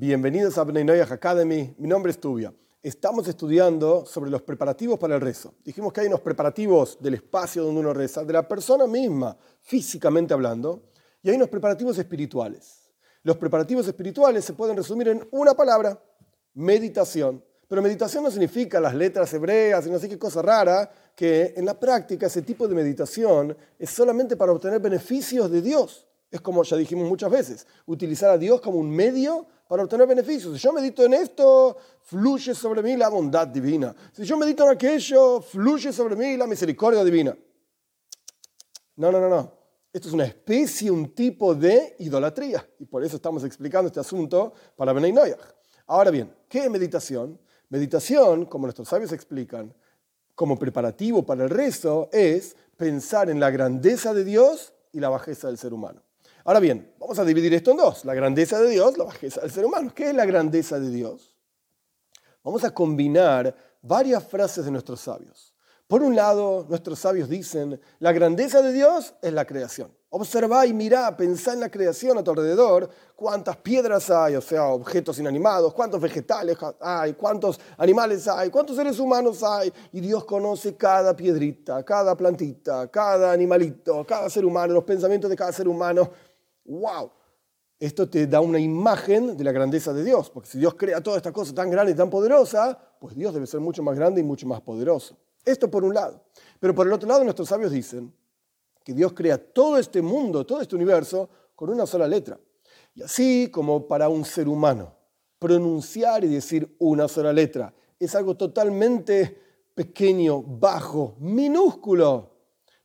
[0.00, 1.74] Bienvenidos a Bnei Noyaj Academy.
[1.76, 2.54] Mi nombre es Tubia.
[2.80, 5.54] Estamos estudiando sobre los preparativos para el rezo.
[5.64, 10.32] Dijimos que hay unos preparativos del espacio donde uno reza, de la persona misma, físicamente
[10.32, 10.84] hablando,
[11.20, 12.92] y hay unos preparativos espirituales.
[13.24, 16.00] Los preparativos espirituales se pueden resumir en una palabra,
[16.54, 17.42] meditación.
[17.66, 21.64] Pero meditación no significa las letras hebreas y no sé qué cosa rara, que en
[21.64, 26.07] la práctica ese tipo de meditación es solamente para obtener beneficios de Dios.
[26.30, 30.54] Es como ya dijimos muchas veces, utilizar a Dios como un medio para obtener beneficios.
[30.54, 33.94] Si yo medito en esto, fluye sobre mí la bondad divina.
[34.12, 37.36] Si yo medito en aquello, fluye sobre mí la misericordia divina.
[38.96, 39.52] No, no, no, no.
[39.92, 42.68] Esto es una especie, un tipo de idolatría.
[42.78, 45.34] Y por eso estamos explicando este asunto para Benay.
[45.86, 47.40] Ahora bien, ¿qué es meditación?
[47.70, 49.74] Meditación, como nuestros sabios explican,
[50.34, 55.48] como preparativo para el rezo, es pensar en la grandeza de Dios y la bajeza
[55.48, 56.02] del ser humano.
[56.44, 59.50] Ahora bien, vamos a dividir esto en dos, la grandeza de Dios, la bajeza del
[59.50, 59.92] ser humano.
[59.94, 61.36] ¿Qué es la grandeza de Dios?
[62.42, 65.54] Vamos a combinar varias frases de nuestros sabios.
[65.86, 69.97] Por un lado, nuestros sabios dicen, la grandeza de Dios es la creación.
[70.10, 74.68] Observa y mira, pensá en la creación a tu alrededor, cuántas piedras hay, o sea,
[74.68, 80.76] objetos inanimados, cuántos vegetales hay, cuántos animales hay, cuántos seres humanos hay, y Dios conoce
[80.76, 86.10] cada piedrita, cada plantita, cada animalito, cada ser humano, los pensamientos de cada ser humano.
[86.64, 87.10] Wow,
[87.78, 91.18] esto te da una imagen de la grandeza de Dios, porque si Dios crea toda
[91.18, 94.24] esta cosa tan grande y tan poderosa, pues Dios debe ser mucho más grande y
[94.24, 95.18] mucho más poderoso.
[95.44, 96.24] Esto por un lado.
[96.60, 98.10] Pero por el otro lado, nuestros sabios dicen
[98.88, 102.40] que Dios crea todo este mundo, todo este universo, con una sola letra.
[102.94, 104.96] Y así como para un ser humano,
[105.38, 109.42] pronunciar y decir una sola letra es algo totalmente
[109.74, 112.32] pequeño, bajo, minúsculo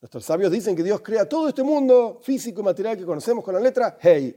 [0.00, 3.54] Nuestros sabios dicen que Dios crea todo este mundo físico y material que conocemos con
[3.54, 4.36] la letra Hey.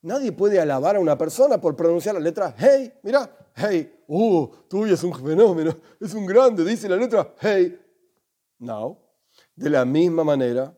[0.00, 2.92] Nadie puede alabar a una persona por pronunciar la letra Hey.
[3.04, 4.02] Mira, Hey.
[4.08, 7.78] Uh, tú es un fenómeno, es un grande, dice la letra Hey.
[8.58, 9.01] No.
[9.54, 10.74] De la misma manera,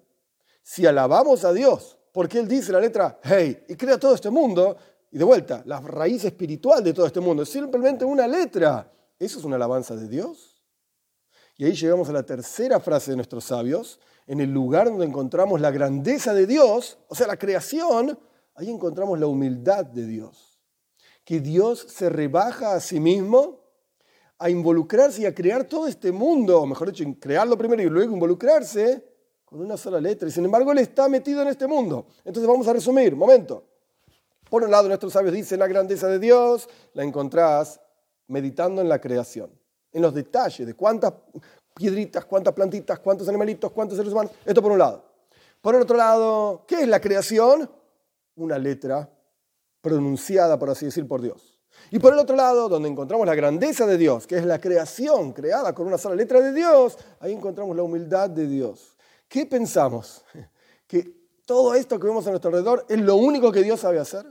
[0.62, 4.76] si alabamos a Dios porque Él dice la letra Hey y crea todo este mundo,
[5.10, 8.88] y de vuelta, la raíz espiritual de todo este mundo es simplemente una letra,
[9.19, 10.62] ¿eso es una alabanza de Dios?
[11.56, 13.98] Y ahí llegamos a la tercera frase de nuestros sabios,
[14.28, 18.16] en el lugar donde encontramos la grandeza de Dios, o sea, la creación,
[18.54, 20.60] ahí encontramos la humildad de Dios.
[21.25, 23.63] Que Dios se rebaja a sí mismo
[24.39, 28.12] a involucrarse y a crear todo este mundo, o mejor dicho, crearlo primero y luego
[28.12, 29.05] involucrarse
[29.45, 30.28] con una sola letra.
[30.28, 32.06] Y sin embargo, Él está metido en este mundo.
[32.25, 33.65] Entonces vamos a resumir, momento.
[34.50, 37.81] Por un lado, nuestros sabios dicen la grandeza de Dios, la encontrás
[38.27, 39.50] meditando en la creación
[39.95, 41.15] en los detalles de cuántas
[41.75, 44.33] piedritas, cuántas plantitas, cuántos animalitos, cuántos seres humanos.
[44.45, 45.05] Esto por un lado.
[45.62, 47.71] Por el otro lado, ¿qué es la creación?
[48.34, 49.09] Una letra
[49.81, 51.59] pronunciada, por así decir, por Dios.
[51.90, 55.32] Y por el otro lado, donde encontramos la grandeza de Dios, que es la creación
[55.32, 58.96] creada con una sola letra de Dios, ahí encontramos la humildad de Dios.
[59.28, 60.24] ¿Qué pensamos?
[60.86, 61.10] ¿Que
[61.46, 64.26] todo esto que vemos a nuestro alrededor es lo único que Dios sabe hacer?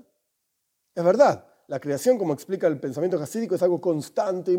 [0.95, 4.51] Es verdad, la creación, como explica el pensamiento jasídico, es algo constante,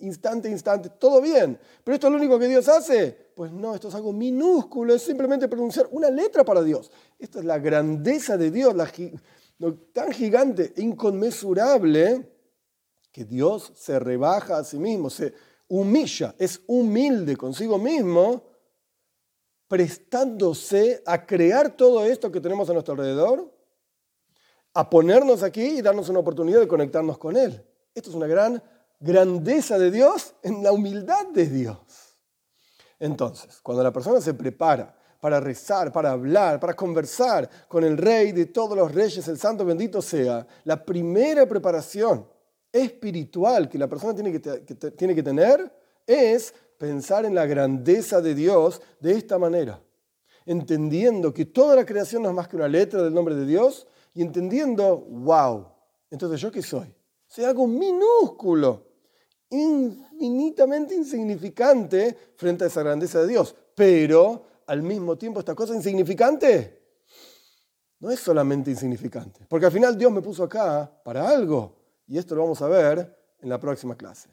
[0.00, 1.58] instante, instante, todo bien.
[1.84, 3.30] Pero esto es lo único que Dios hace.
[3.34, 6.90] Pues no, esto es algo minúsculo, es simplemente pronunciar una letra para Dios.
[7.18, 8.90] Esta es la grandeza de Dios, la,
[9.92, 12.32] tan gigante inconmensurable
[13.12, 15.34] que Dios se rebaja a sí mismo, se
[15.68, 18.44] humilla, es humilde consigo mismo,
[19.66, 23.52] prestándose a crear todo esto que tenemos a nuestro alrededor
[24.74, 27.64] a ponernos aquí y darnos una oportunidad de conectarnos con Él.
[27.94, 28.62] Esto es una gran
[29.00, 31.78] grandeza de Dios en la humildad de Dios.
[32.98, 38.32] Entonces, cuando la persona se prepara para rezar, para hablar, para conversar con el Rey
[38.32, 42.26] de todos los reyes, el Santo bendito sea, la primera preparación
[42.70, 45.72] espiritual que la persona tiene que, tiene que tener
[46.06, 49.82] es pensar en la grandeza de Dios de esta manera,
[50.46, 53.86] entendiendo que toda la creación no es más que una letra del nombre de Dios
[54.14, 55.66] y entendiendo, wow,
[56.10, 56.94] entonces yo qué soy?
[57.26, 58.86] Soy algo minúsculo,
[59.50, 63.54] infinitamente insignificante frente a esa grandeza de Dios.
[63.74, 66.78] Pero al mismo tiempo esta cosa insignificante
[68.00, 71.74] no es solamente insignificante, porque al final Dios me puso acá para algo
[72.06, 74.28] y esto lo vamos a ver en la próxima clase.